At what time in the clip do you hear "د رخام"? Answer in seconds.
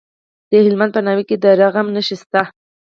1.43-1.87